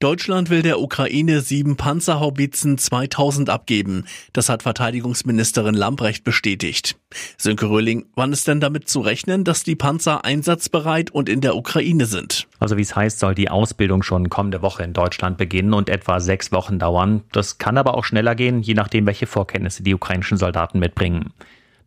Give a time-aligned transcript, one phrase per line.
[0.00, 4.04] Deutschland will der Ukraine sieben Panzerhaubitzen 2000 abgeben.
[4.32, 6.96] Das hat Verteidigungsministerin Lambrecht bestätigt.
[7.36, 11.56] Sönke Röhling, wann ist denn damit zu rechnen, dass die Panzer einsatzbereit und in der
[11.56, 12.46] Ukraine sind?
[12.60, 16.20] Also wie es heißt, soll die Ausbildung schon kommende Woche in Deutschland beginnen und etwa
[16.20, 17.24] sechs Wochen dauern.
[17.32, 21.32] Das kann aber auch schneller gehen, je nachdem, welche Vorkenntnisse die ukrainischen Soldaten mitbringen.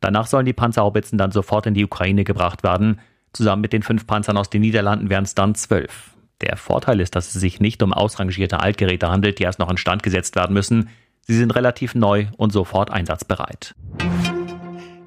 [0.02, 3.00] Danach sollen die Panzerhaubitzen dann sofort in die Ukraine gebracht werden.
[3.32, 6.12] Zusammen mit den fünf Panzern aus den Niederlanden wären es dann zwölf.
[6.42, 10.04] Der Vorteil ist, dass es sich nicht um ausrangierte Altgeräte handelt, die erst noch instand
[10.04, 10.90] gesetzt werden müssen.
[11.28, 13.76] Sie sind relativ neu und sofort einsatzbereit.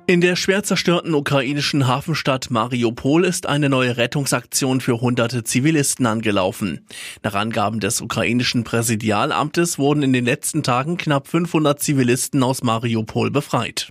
[0.07, 6.87] In der schwer zerstörten ukrainischen Hafenstadt Mariupol ist eine neue Rettungsaktion für hunderte Zivilisten angelaufen.
[7.23, 13.31] Nach Angaben des ukrainischen Präsidialamtes wurden in den letzten Tagen knapp 500 Zivilisten aus Mariupol
[13.31, 13.89] befreit.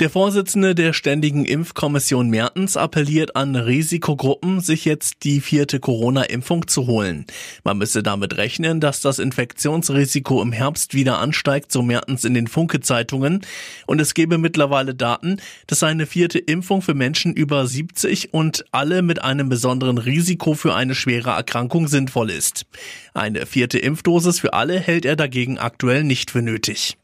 [0.00, 6.86] Der Vorsitzende der Ständigen Impfkommission Mertens appelliert an Risikogruppen, sich jetzt die vierte Corona-Impfung zu
[6.86, 7.26] holen.
[7.64, 12.46] Man müsse damit rechnen, dass das Infektionsrisiko im Herbst wieder ansteigt, so Mertens in den
[12.46, 13.40] Funke-Zeitungen.
[13.88, 19.02] Und es gebe mittlerweile Daten, dass eine vierte Impfung für Menschen über 70 und alle
[19.02, 22.66] mit einem besonderen Risiko für eine schwere Erkrankung sinnvoll ist.
[23.14, 26.96] Eine vierte Impfdosis für alle hält er dagegen aktuell nicht für nötig.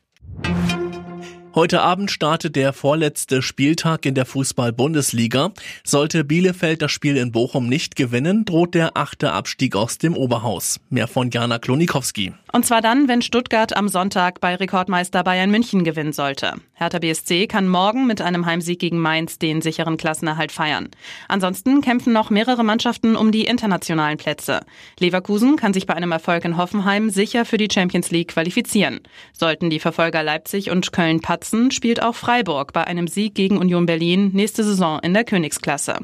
[1.55, 5.53] Heute Abend startet der vorletzte Spieltag in der Fußball-Bundesliga.
[5.85, 10.81] Sollte Bielefeld das Spiel in Bochum nicht gewinnen, droht der achte Abstieg aus dem Oberhaus.
[10.91, 12.33] Mehr von Jana Klonikowski.
[12.51, 16.55] Und zwar dann, wenn Stuttgart am Sonntag bei Rekordmeister Bayern München gewinnen sollte.
[16.73, 20.89] Hertha BSC kann morgen mit einem Heimsieg gegen Mainz den sicheren Klassenerhalt feiern.
[21.29, 24.61] Ansonsten kämpfen noch mehrere Mannschaften um die internationalen Plätze.
[24.99, 29.01] Leverkusen kann sich bei einem Erfolg in Hoffenheim sicher für die Champions League qualifizieren.
[29.33, 33.87] Sollten die Verfolger Leipzig und Köln patzen, spielt auch Freiburg bei einem Sieg gegen Union
[33.87, 35.99] Berlin nächste Saison in der Königsklasse.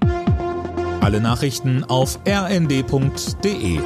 [1.01, 3.81] Alle Nachrichten auf rnd.de